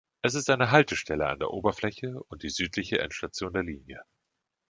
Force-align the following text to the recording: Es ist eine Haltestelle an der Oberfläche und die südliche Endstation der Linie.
Es 0.23 0.33
ist 0.33 0.49
eine 0.49 0.71
Haltestelle 0.71 1.27
an 1.27 1.37
der 1.37 1.51
Oberfläche 1.51 2.23
und 2.23 2.41
die 2.41 2.49
südliche 2.49 2.97
Endstation 2.97 3.53
der 3.53 3.61
Linie. 3.61 4.01